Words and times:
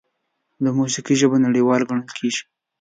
د 0.63 0.65
موسیقۍ 0.77 1.15
ژبه 1.21 1.37
نړیواله 1.45 1.85
ګڼل 1.89 2.07
کېږي. 2.17 2.43